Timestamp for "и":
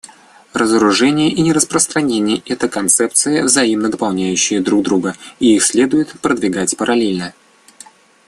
1.31-1.43, 5.39-5.55